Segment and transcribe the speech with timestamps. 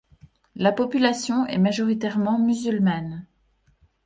[0.55, 3.27] La population est majoritairement musulmane.